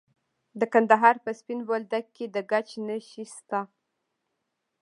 د 0.59 0.61
کندهار 0.73 1.15
په 1.23 1.31
سپین 1.39 1.59
بولدک 1.67 2.05
کې 2.15 2.25
د 2.33 2.37
ګچ 2.51 2.69
نښې 2.87 3.25
شته. 3.35 3.61